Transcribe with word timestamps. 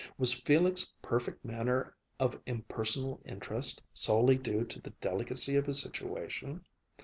Was 0.17 0.33
Felix' 0.33 0.91
perfect 1.03 1.45
manner 1.45 1.95
of 2.19 2.41
impersonal 2.47 3.21
interest 3.23 3.83
solely 3.93 4.35
due 4.35 4.65
to 4.65 4.81
the 4.81 4.89
delicacy 4.99 5.55
of 5.57 5.67
his 5.67 5.79
situation? 5.79 6.65